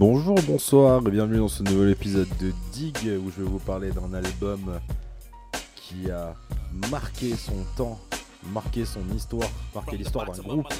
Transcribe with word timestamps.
Bonjour, 0.00 0.36
bonsoir 0.46 1.06
et 1.06 1.10
bienvenue 1.10 1.36
dans 1.36 1.48
ce 1.48 1.62
nouvel 1.62 1.90
épisode 1.90 2.26
de 2.40 2.54
Dig 2.72 2.96
où 3.22 3.30
je 3.30 3.42
vais 3.42 3.46
vous 3.46 3.58
parler 3.58 3.90
d'un 3.90 4.14
album 4.14 4.80
qui 5.76 6.10
a 6.10 6.34
marqué 6.90 7.36
son 7.36 7.66
temps, 7.76 8.00
marqué 8.50 8.86
son 8.86 9.06
histoire, 9.14 9.50
marqué 9.74 9.98
l'histoire 9.98 10.24
d'un 10.32 10.42
groupe. 10.42 10.72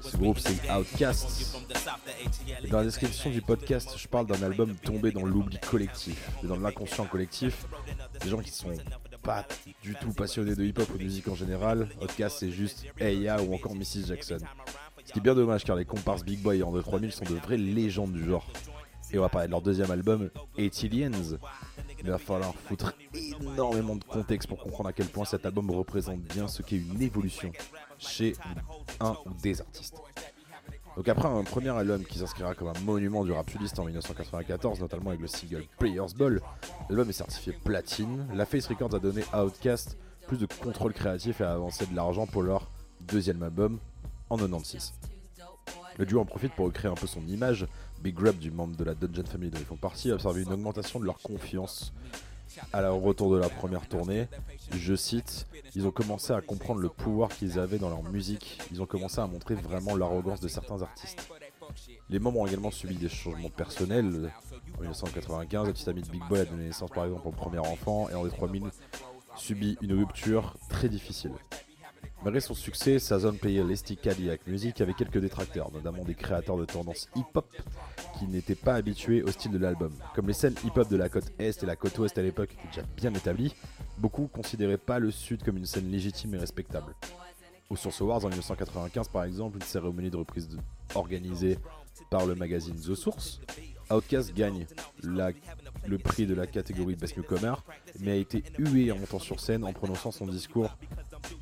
Ce 0.00 0.16
groupe 0.16 0.38
c'est 0.38 0.70
Outkast. 0.70 1.58
Et 2.62 2.68
dans 2.68 2.78
la 2.78 2.84
description 2.84 3.30
du 3.30 3.42
podcast, 3.42 3.96
je 3.96 4.06
parle 4.06 4.26
d'un 4.26 4.40
album 4.40 4.76
tombé 4.76 5.10
dans 5.10 5.24
l'oubli 5.24 5.58
collectif, 5.58 6.30
dans 6.44 6.56
l'inconscient 6.56 7.06
collectif. 7.06 7.66
Des 8.22 8.28
gens 8.28 8.38
qui 8.38 8.52
sont 8.52 8.70
pas 9.24 9.44
du 9.82 9.96
tout 9.96 10.12
passionnés 10.12 10.54
de 10.54 10.62
hip-hop 10.62 10.88
ou 10.94 10.98
de 10.98 11.02
musique 11.02 11.26
en 11.26 11.34
général. 11.34 11.88
Outkast 12.00 12.38
c'est 12.38 12.52
juste 12.52 12.86
Eya 13.00 13.42
ou 13.42 13.52
encore 13.52 13.74
Mrs. 13.74 14.06
Jackson. 14.06 14.38
Ce 15.06 15.12
qui 15.12 15.20
est 15.20 15.22
bien 15.22 15.34
dommage 15.34 15.64
car 15.64 15.76
les 15.76 15.84
comparses 15.84 16.24
Big 16.24 16.40
Boy 16.40 16.58
et 16.58 16.62
André 16.64 16.82
3000 16.82 17.12
sont 17.12 17.24
de 17.24 17.34
vraies 17.34 17.56
légendes 17.56 18.12
du 18.12 18.24
genre. 18.24 18.44
Et 19.12 19.18
on 19.18 19.22
va 19.22 19.28
parler 19.28 19.46
de 19.46 19.52
leur 19.52 19.62
deuxième 19.62 19.90
album, 19.90 20.30
Aliens. 20.58 21.38
Il 22.02 22.10
va 22.10 22.18
falloir 22.18 22.52
foutre 22.54 22.92
énormément 23.14 23.94
de 23.94 24.02
contexte 24.02 24.48
pour 24.48 24.58
comprendre 24.58 24.88
à 24.88 24.92
quel 24.92 25.06
point 25.06 25.24
cet 25.24 25.46
album 25.46 25.70
représente 25.70 26.20
bien 26.20 26.48
ce 26.48 26.62
qu'est 26.62 26.76
une 26.76 27.00
évolution 27.00 27.52
chez 27.98 28.34
un 28.98 29.16
ou 29.26 29.32
des 29.40 29.60
artistes. 29.60 29.96
Donc 30.96 31.08
après 31.08 31.28
un 31.28 31.44
premier 31.44 31.70
album 31.70 32.04
qui 32.04 32.18
s'inscrira 32.18 32.54
comme 32.54 32.68
un 32.68 32.80
monument 32.80 33.24
du 33.24 33.30
rap 33.30 33.48
en 33.78 33.84
1994, 33.84 34.80
notamment 34.80 35.10
avec 35.10 35.20
le 35.20 35.28
single 35.28 35.66
Players 35.78 36.14
Ball, 36.16 36.40
l'album 36.88 37.08
est 37.08 37.12
certifié 37.12 37.52
platine. 37.52 38.26
La 38.34 38.44
Face 38.44 38.66
Records 38.66 38.94
a 38.94 38.98
donné 38.98 39.22
à 39.32 39.44
Outkast 39.44 39.98
plus 40.26 40.38
de 40.38 40.46
contrôle 40.46 40.94
créatif 40.94 41.40
et 41.40 41.44
a 41.44 41.52
avancé 41.52 41.86
de 41.86 41.94
l'argent 41.94 42.26
pour 42.26 42.42
leur 42.42 42.70
deuxième 43.02 43.42
album, 43.42 43.78
en 44.30 44.36
96. 44.36 44.94
Le 45.98 46.04
duo 46.04 46.20
en 46.20 46.24
profite 46.24 46.52
pour 46.52 46.66
recréer 46.66 46.90
un 46.90 46.94
peu 46.94 47.06
son 47.06 47.26
image. 47.26 47.66
Big 48.02 48.18
Rub, 48.18 48.38
du 48.38 48.50
membre 48.50 48.76
de 48.76 48.84
la 48.84 48.94
Dungeon 48.94 49.24
Family 49.24 49.50
dont 49.50 49.58
ils 49.58 49.64
font 49.64 49.76
partie, 49.76 50.10
a 50.10 50.14
observé 50.14 50.42
une 50.42 50.52
augmentation 50.52 51.00
de 51.00 51.06
leur 51.06 51.18
confiance 51.18 51.92
à 52.72 52.80
la 52.80 52.90
retour 52.90 53.32
de 53.32 53.38
la 53.38 53.48
première 53.48 53.88
tournée. 53.88 54.28
Je 54.72 54.94
cite 54.94 55.46
Ils 55.74 55.86
ont 55.86 55.90
commencé 55.90 56.32
à 56.32 56.40
comprendre 56.40 56.80
le 56.80 56.88
pouvoir 56.88 57.30
qu'ils 57.30 57.58
avaient 57.58 57.78
dans 57.78 57.88
leur 57.88 58.02
musique. 58.02 58.58
Ils 58.70 58.82
ont 58.82 58.86
commencé 58.86 59.20
à 59.20 59.26
montrer 59.26 59.54
vraiment 59.54 59.96
l'arrogance 59.96 60.40
de 60.40 60.48
certains 60.48 60.82
artistes. 60.82 61.28
Les 62.08 62.18
membres 62.18 62.40
ont 62.40 62.46
également 62.46 62.70
subi 62.70 62.96
des 62.96 63.08
changements 63.08 63.50
personnels. 63.50 64.32
En 64.76 64.80
1995, 64.80 65.66
la 65.66 65.72
petite 65.72 65.88
amie 65.88 66.02
de 66.02 66.10
Big 66.10 66.22
Boy 66.28 66.40
a 66.40 66.44
donné 66.44 66.66
naissance 66.66 66.90
par 66.90 67.04
exemple 67.04 67.26
au 67.26 67.32
premier 67.32 67.58
enfant 67.58 68.08
et 68.10 68.14
en 68.14 68.26
3000 68.28 68.64
subit 69.36 69.76
une 69.82 69.92
rupture 69.92 70.56
très 70.68 70.88
difficile. 70.88 71.32
Malgré 72.26 72.40
son 72.40 72.54
succès, 72.54 72.98
sa 72.98 73.20
zone 73.20 73.38
playlist 73.38 74.00
Cadillac 74.00 74.48
Music 74.48 74.80
avait 74.80 74.94
quelques 74.94 75.20
détracteurs, 75.20 75.70
notamment 75.70 76.02
des 76.02 76.16
créateurs 76.16 76.56
de 76.56 76.64
tendance 76.64 77.08
hip-hop 77.14 77.46
qui 78.18 78.26
n'étaient 78.26 78.56
pas 78.56 78.74
habitués 78.74 79.22
au 79.22 79.28
style 79.28 79.52
de 79.52 79.58
l'album. 79.58 79.92
Comme 80.12 80.26
les 80.26 80.32
scènes 80.32 80.56
hip-hop 80.64 80.88
de 80.88 80.96
la 80.96 81.08
côte 81.08 81.30
Est 81.38 81.62
et 81.62 81.66
la 81.66 81.76
côte 81.76 81.96
Ouest 82.00 82.18
à 82.18 82.22
l'époque 82.22 82.50
étaient 82.52 82.66
déjà 82.66 82.82
bien 82.96 83.14
établies, 83.14 83.54
beaucoup 83.98 84.26
considéraient 84.26 84.76
pas 84.76 84.98
le 84.98 85.12
Sud 85.12 85.44
comme 85.44 85.56
une 85.56 85.66
scène 85.66 85.88
légitime 85.88 86.34
et 86.34 86.38
respectable. 86.38 86.96
Au 87.70 87.76
Source 87.76 88.00
Awards 88.00 88.24
en 88.24 88.28
1995 88.28 89.06
par 89.06 89.22
exemple, 89.22 89.58
une 89.58 89.62
cérémonie 89.62 90.10
de 90.10 90.16
reprise 90.16 90.48
organisée 90.96 91.58
par 92.10 92.26
le 92.26 92.34
magazine 92.34 92.74
The 92.74 92.96
Source, 92.96 93.40
Outkast 93.88 94.34
gagne 94.34 94.66
le 95.04 95.98
prix 95.98 96.26
de 96.26 96.34
la 96.34 96.48
catégorie 96.48 96.96
Best 96.96 97.16
Newcomer, 97.16 97.54
mais 98.00 98.10
a 98.10 98.16
été 98.16 98.42
hué 98.58 98.90
en 98.90 98.98
montant 98.98 99.20
sur 99.20 99.38
scène 99.38 99.62
en 99.62 99.72
prononçant 99.72 100.10
son 100.10 100.26
discours 100.26 100.76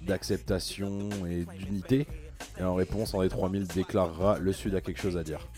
d'acceptation 0.02 1.08
et 1.26 1.44
d'unité. 1.44 2.06
Et 2.58 2.62
en 2.62 2.74
réponse, 2.74 3.14
André 3.14 3.28
3000 3.28 3.66
déclarera 3.66 4.38
le 4.38 4.52
Sud 4.52 4.74
a 4.74 4.80
quelque 4.80 5.00
chose 5.00 5.16
à 5.16 5.24
dire. 5.24 5.48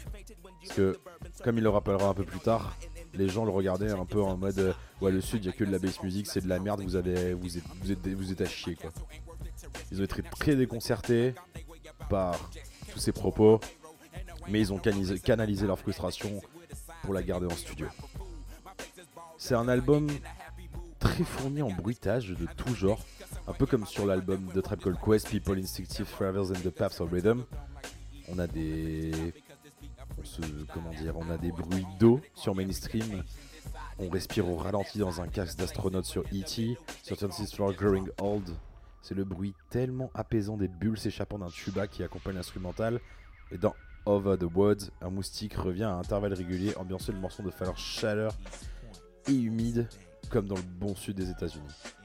Parce 0.61 0.75
que, 0.75 0.99
comme 1.43 1.59
il 1.59 1.63
le 1.63 1.71
rappellera 1.71 2.09
un 2.09 2.15
peu 2.15 2.25
plus 2.25 2.41
tard, 2.41 2.77
les 3.15 3.29
gens 3.29 3.45
le 3.45 3.51
regardaient 3.51 3.91
un 3.91 4.05
peu 4.05 4.23
en 4.23 4.37
mode 4.37 4.75
Ouais, 5.01 5.13
le 5.13 5.21
Sud, 5.21 5.45
il 5.45 5.49
n'y 5.49 5.55
a 5.55 5.57
que 5.57 5.65
de 5.65 5.71
la 5.71 5.79
bass 5.79 6.03
music, 6.03 6.27
c'est 6.27 6.41
de 6.41 6.49
la 6.49 6.59
merde, 6.59 6.81
vous, 6.81 6.97
avez, 6.97 7.35
vous, 7.35 7.59
êtes, 7.59 7.65
vous, 7.83 7.93
êtes, 7.93 8.09
vous 8.09 8.33
êtes 8.33 8.41
à 8.41 8.47
chier. 8.47 8.77
Quoi. 8.77 8.91
Ils 9.93 10.01
ont 10.01 10.05
été 10.05 10.23
très 10.23 10.57
déconcertés 10.57 11.35
par 12.09 12.51
tous 12.93 12.99
ces 12.99 13.13
propos, 13.13 13.61
mais 14.49 14.61
ils 14.61 14.73
ont 14.73 14.79
canalisé, 14.79 15.19
canalisé 15.19 15.67
leur 15.67 15.79
frustration 15.79 16.41
pour 17.03 17.15
la 17.15 17.23
garder 17.23 17.47
en 17.47 17.57
studio. 17.57 17.87
C'est 19.39 19.55
un 19.55 19.69
album 19.69 20.09
très 20.99 21.25
fourni 21.25 21.63
en 21.63 21.71
bruitage 21.71 22.31
de 22.31 22.47
tout 22.57 22.75
genre, 22.75 23.05
un 23.47 23.53
peu 23.53 23.67
comme 23.67 23.87
sur 23.87 24.07
l'album 24.07 24.49
de 24.55 24.61
Called 24.61 24.99
Quest, 25.05 25.31
People 25.31 25.59
Instinctive 25.59 26.07
Travels 26.11 26.51
and 26.51 26.61
the 26.63 26.71
Paths 26.71 27.01
of 27.01 27.13
Rhythm. 27.13 27.45
On 28.29 28.39
a 28.39 28.47
des. 28.47 29.13
comment 30.73 30.91
dire 30.91 31.17
On 31.17 31.31
a 31.31 31.39
des 31.39 31.53
bruits 31.53 31.87
d'eau 31.99 32.21
sur 32.35 32.55
mainstream. 32.55 33.23
On 33.99 34.09
respire 34.11 34.49
au 34.49 34.57
ralenti 34.57 34.99
dans 34.99 35.21
un 35.21 35.29
casque 35.29 35.59
d'astronaute 35.59 36.05
sur 36.05 36.23
E.T. 36.23 36.77
Sur 37.03 37.17
26 37.17 37.55
Floor 37.55 37.73
Growing 37.75 38.09
Old. 38.21 38.51
C'est 39.01 39.15
le 39.15 39.25
bruit 39.25 39.55
tellement 39.71 40.11
apaisant 40.15 40.57
des 40.57 40.69
bulles 40.69 40.99
s'échappant 40.99 41.39
d'un 41.39 41.49
tuba 41.49 41.87
qui 41.87 42.03
accompagne 42.03 42.35
l'instrumental. 42.35 43.01
Et 43.53 43.59
dans 43.59 43.75
Over 44.05 44.37
the 44.39 44.49
Woods, 44.53 44.91
un 45.01 45.11
moustique 45.11 45.55
revient 45.55 45.85
à 45.85 45.95
intervalles 45.95 46.35
réguliers, 46.35 46.77
ambiancer 46.77 47.13
le 47.13 47.19
morceau 47.19 47.43
de 47.43 47.51
faleur 47.51 47.79
chaleur 47.79 48.33
et 49.29 49.35
humide, 49.35 49.89
comme 50.31 50.47
dans 50.49 50.57
le 50.57 50.63
bon 50.63 50.95
sud 50.97 51.17
des 51.17 51.31
États-Unis. 51.31 51.96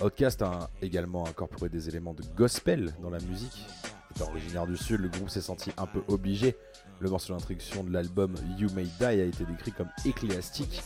Outcast 0.00 0.42
a 0.42 0.70
également 0.80 1.26
incorporé 1.26 1.68
des 1.68 1.88
éléments 1.88 2.14
de 2.14 2.22
gospel 2.36 2.94
dans 3.02 3.10
la 3.10 3.18
musique. 3.20 3.66
Étant 4.14 4.30
originaire 4.30 4.66
du 4.66 4.76
sud, 4.76 5.00
le 5.00 5.08
groupe 5.08 5.28
s'est 5.28 5.40
senti 5.40 5.70
un 5.76 5.86
peu 5.86 6.02
obligé. 6.08 6.56
Le 7.00 7.10
morceau 7.10 7.32
d'introduction 7.32 7.84
de 7.84 7.92
l'album 7.92 8.34
You 8.58 8.68
May 8.74 8.86
Die 8.98 9.04
a 9.04 9.12
été 9.12 9.44
décrit 9.44 9.72
comme 9.72 9.88
ecclésiastique. 10.04 10.82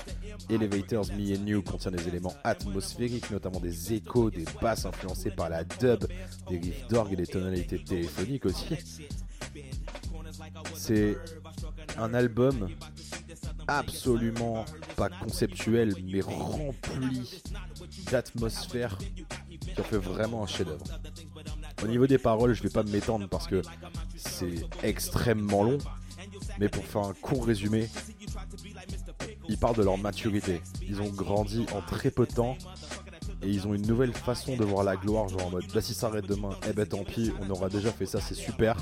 Elevators 0.51 1.07
Me 1.13 1.37
and 1.37 1.47
You 1.47 1.63
contient 1.63 1.91
des 1.91 2.09
éléments 2.09 2.35
atmosphériques, 2.45 3.31
notamment 3.31 3.61
des 3.61 3.95
échos, 3.95 4.31
des 4.31 4.45
basses 4.61 4.87
influencées 4.87 5.31
par 5.31 5.49
la 5.49 5.65
dub, 5.65 6.05
des 6.49 6.59
riffs 6.59 6.87
d'orgue 6.89 7.13
et 7.13 7.17
des 7.17 7.27
tonalités 7.27 7.83
téléphoniques 7.83 8.47
aussi. 8.47 8.77
C'est 10.75 11.17
un 11.99 12.15
album 12.15 12.69
absolument 13.67 14.65
pas 14.97 15.09
conceptuel, 15.09 15.95
mais 16.05 16.21
rempli 16.21 17.43
d'atmosphère 18.13 18.99
qui 18.99 19.81
en 19.81 19.85
fait 19.85 19.97
vraiment 19.97 20.43
un 20.43 20.47
chef-d'œuvre. 20.47 20.85
Au 21.83 21.87
niveau 21.87 22.07
des 22.07 22.19
paroles, 22.19 22.53
je 22.53 22.63
vais 22.63 22.69
pas 22.69 22.83
m'étendre 22.83 23.27
parce 23.29 23.47
que 23.47 23.63
c'est 24.17 24.67
extrêmement 24.83 25.63
long, 25.63 25.79
mais 26.59 26.69
pour 26.69 26.85
faire 26.85 27.03
un 27.03 27.15
court 27.15 27.47
résumé, 27.47 27.89
ils 29.49 29.59
parlent 29.59 29.77
de 29.77 29.83
leur 29.83 29.97
maturité. 29.97 30.61
Ils 30.87 31.01
ont 31.01 31.09
grandi 31.09 31.65
en 31.75 31.81
très 31.81 32.11
peu 32.11 32.27
de 32.27 32.33
temps 32.33 32.57
et 33.43 33.49
ils 33.49 33.67
ont 33.67 33.75
une 33.75 33.87
nouvelle 33.87 34.13
façon 34.13 34.57
de 34.57 34.65
voir 34.65 34.85
la 34.85 34.97
gloire, 34.97 35.29
genre 35.29 35.47
en 35.47 35.51
mode 35.51 35.65
bah 35.75 35.81
si 35.81 35.95
ça 35.95 36.09
arrête 36.09 36.27
demain, 36.27 36.51
eh 36.69 36.75
ben 36.75 36.87
tant 36.87 37.05
pis, 37.05 37.33
on 37.41 37.49
aura 37.51 37.71
déjà 37.71 37.91
fait 37.91 38.07
ça, 38.07 38.21
c'est 38.21 38.35
super. 38.35 38.77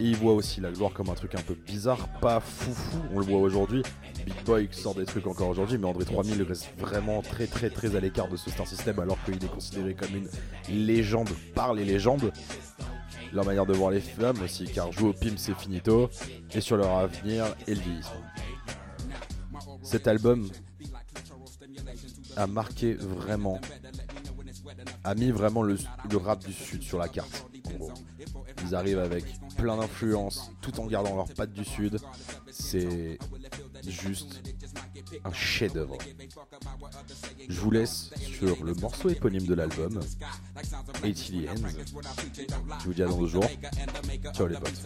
Et 0.00 0.04
il 0.04 0.16
voit 0.16 0.32
aussi 0.32 0.60
la 0.60 0.70
gloire 0.70 0.92
comme 0.92 1.10
un 1.10 1.14
truc 1.14 1.34
un 1.34 1.42
peu 1.42 1.54
bizarre, 1.54 2.08
pas 2.20 2.40
foufou, 2.40 2.98
on 3.12 3.18
le 3.18 3.24
voit 3.24 3.40
aujourd'hui. 3.40 3.82
Big 4.24 4.44
Boy 4.44 4.68
sort 4.72 4.94
des 4.94 5.04
trucs 5.04 5.26
encore 5.26 5.48
aujourd'hui, 5.48 5.78
mais 5.78 5.86
André 5.86 6.04
3000 6.04 6.42
reste 6.42 6.68
vraiment 6.78 7.22
très 7.22 7.46
très 7.46 7.70
très 7.70 7.96
à 7.96 8.00
l'écart 8.00 8.28
de 8.28 8.36
ce 8.36 8.50
star 8.50 8.66
system 8.66 8.98
alors 9.00 9.22
qu'il 9.24 9.34
est 9.34 9.52
considéré 9.52 9.94
comme 9.94 10.10
une 10.14 10.28
légende 10.86 11.30
par 11.54 11.74
les 11.74 11.84
légendes. 11.84 12.32
Leur 13.32 13.44
manière 13.46 13.66
de 13.66 13.72
voir 13.72 13.90
les 13.90 14.00
femmes 14.00 14.42
aussi, 14.42 14.64
car 14.64 14.92
jouer 14.92 15.08
au 15.08 15.12
PIM 15.12 15.36
c'est 15.36 15.56
finito, 15.56 16.10
et 16.54 16.60
sur 16.60 16.76
leur 16.76 16.90
avenir 16.98 17.46
et 17.66 17.74
le 17.74 17.80
vieillissement. 17.80 18.20
Cet 19.82 20.06
album 20.06 20.48
a 22.36 22.46
marqué 22.46 22.94
vraiment, 22.94 23.60
a 25.04 25.14
mis 25.14 25.30
vraiment 25.30 25.62
le, 25.62 25.76
rap 26.14 26.44
du 26.44 26.52
sud 26.52 26.82
sur 26.82 26.98
la 26.98 27.08
carte. 27.08 27.46
Ils 28.64 28.74
arrivent 28.74 28.98
avec 28.98 29.24
plein 29.56 29.76
d'influences 29.76 30.52
tout 30.60 30.78
en 30.80 30.86
gardant 30.86 31.16
leurs 31.16 31.32
pattes 31.34 31.52
du 31.52 31.64
sud. 31.64 31.98
C'est 32.50 33.18
juste 33.86 34.42
un 35.24 35.32
chef-d'œuvre. 35.32 35.98
Je 37.48 37.60
vous 37.60 37.70
laisse 37.70 38.10
sur 38.16 38.64
le 38.64 38.74
morceau 38.74 39.08
éponyme 39.08 39.46
de 39.46 39.54
l'album, 39.54 40.00
Aliens. 41.02 41.54
Je 42.80 42.84
vous 42.84 42.94
dis 42.94 43.02
à 43.02 43.06
dans 43.06 43.18
deux 43.18 43.26
jours. 43.26 43.46
Ciao 44.32 44.46
les 44.46 44.56
potes. 44.56 44.82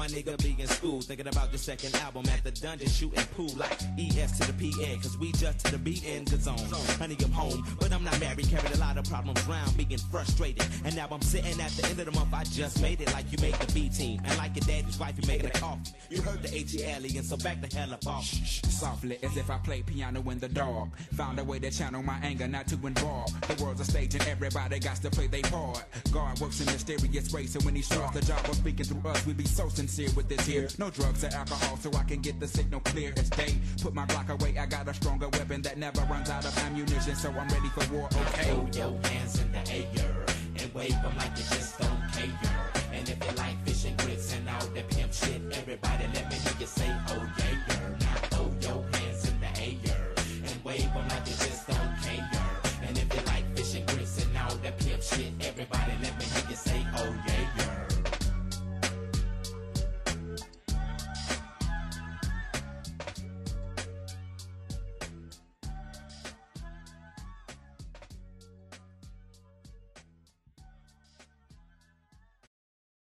My 0.00 0.06
nigga 0.06 0.34
be 0.42 0.56
in 0.58 0.66
school. 0.66 1.02
Thinking 1.02 1.26
about 1.26 1.52
the 1.52 1.58
second 1.58 1.94
album 1.96 2.24
at 2.32 2.42
the 2.42 2.50
dungeon, 2.50 2.88
shooting 2.88 3.22
pool 3.36 3.52
like 3.58 3.78
ES 3.98 4.38
to 4.38 4.50
the 4.50 4.56
PN. 4.56 5.02
Cause 5.02 5.18
we 5.18 5.30
just 5.32 5.58
to 5.66 5.72
the 5.72 5.78
beat 5.78 6.04
in 6.06 6.24
the 6.24 6.38
zone. 6.38 6.56
Honey, 6.98 7.18
I'm 7.22 7.30
home, 7.30 7.62
but 7.78 7.92
I'm 7.92 8.02
not 8.02 8.18
married. 8.18 8.48
Carried 8.48 8.74
a 8.74 8.78
lot 8.78 8.96
of 8.96 9.04
problems 9.04 9.46
around, 9.46 9.76
being 9.76 9.98
frustrated. 10.10 10.66
And 10.86 10.96
now 10.96 11.06
I'm 11.10 11.20
sitting 11.20 11.60
at 11.60 11.70
the 11.72 11.86
end 11.86 12.00
of 12.00 12.06
the 12.06 12.12
month. 12.12 12.32
I 12.32 12.44
just 12.44 12.80
made 12.80 13.02
it 13.02 13.12
like 13.12 13.30
you 13.30 13.36
made 13.42 13.52
the 13.56 13.70
B 13.74 13.90
team. 13.90 14.22
And 14.24 14.38
like 14.38 14.56
your 14.56 14.64
daddy's 14.64 14.98
wife, 14.98 15.16
you 15.20 15.28
making 15.28 15.48
a 15.48 15.50
coffee. 15.50 15.92
You 16.08 16.22
heard 16.22 16.42
the 16.42 16.48
AT 16.58 16.96
alien, 16.96 17.22
so 17.22 17.36
back 17.36 17.60
the 17.60 17.76
hell 17.76 17.92
up 17.92 18.06
off. 18.06 18.24
Softly, 18.24 19.18
as 19.22 19.36
if 19.36 19.50
I 19.50 19.58
play 19.58 19.82
piano 19.82 20.22
in 20.30 20.38
the 20.38 20.48
dark. 20.48 20.88
Found 21.12 21.38
a 21.38 21.44
way 21.44 21.58
to 21.58 21.70
channel 21.70 22.02
my 22.02 22.18
anger, 22.22 22.48
not 22.48 22.66
to 22.68 22.74
involve. 22.86 23.38
The 23.48 23.62
world's 23.62 23.82
a 23.82 23.84
stage 23.84 24.14
and 24.14 24.26
everybody 24.26 24.78
got 24.78 24.96
to 24.96 25.10
play 25.10 25.26
their 25.26 25.42
part. 25.42 25.84
God 26.10 26.40
works 26.40 26.60
in 26.60 26.66
mysterious 26.72 27.30
ways, 27.34 27.52
so 27.52 27.60
when 27.60 27.74
he 27.74 27.82
starts 27.82 28.18
the 28.18 28.24
job 28.24 28.42
of 28.48 28.54
speaking 28.54 28.86
through 28.86 29.10
us, 29.10 29.26
we 29.26 29.34
be 29.34 29.44
so 29.44 29.68
sincere 29.68 29.90
sincere 30.00 30.16
with 30.16 30.28
this 30.28 30.46
here. 30.46 30.68
No 30.78 30.90
drugs 30.90 31.24
or 31.24 31.28
alcohol, 31.34 31.76
so 31.76 31.90
I 31.96 32.02
can 32.04 32.20
get 32.20 32.40
the 32.40 32.48
signal 32.48 32.80
clear 32.80 33.12
as 33.16 33.30
day. 33.30 33.54
Put 33.82 33.94
my 33.94 34.04
block 34.06 34.28
away, 34.28 34.56
I 34.58 34.66
got 34.66 34.88
a 34.88 34.94
stronger 34.94 35.28
weapon 35.28 35.62
that 35.62 35.78
never 35.78 36.00
runs 36.02 36.30
out 36.30 36.44
of 36.44 36.56
ammunition, 36.58 37.14
so 37.14 37.30
I'm 37.30 37.48
ready 37.48 37.68
for 37.68 37.94
war, 37.94 38.08
okay? 38.12 38.50
Hold 38.50 38.74
your 38.74 38.98
hands 39.04 39.40
in 39.40 39.52
the 39.52 39.70
air 39.70 40.26
and 40.58 40.74
wave 40.74 40.90
them 41.02 41.16
like 41.16 41.36
you 41.36 41.44
just 41.44 41.78
don't 41.78 42.12
care. 42.12 42.72
And 42.92 43.08
if 43.08 43.18
you 43.24 43.36
like 43.36 43.64
fishing 43.64 43.90
and 43.90 43.98
grits 43.98 44.34
and 44.34 44.48
all 44.48 44.66
that 44.74 44.88
pimp 44.88 45.12
shit, 45.12 45.40
everybody 45.52 46.04
let 46.14 46.28
me 46.30 46.36
hear 46.36 46.54
you 46.60 46.66
say, 46.66 46.90
oh 47.08 47.32
yeah. 47.38 47.49